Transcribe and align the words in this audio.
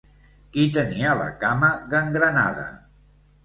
Qui 0.55 0.63
tenia 0.77 1.11
la 1.21 1.29
cama 1.45 1.71
gangrenada? 1.95 2.69